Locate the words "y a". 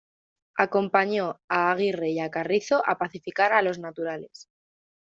2.09-2.31